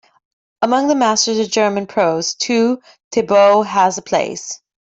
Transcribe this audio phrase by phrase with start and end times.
[0.63, 4.59] Among the masters of German prose, too, Thibaut has a place.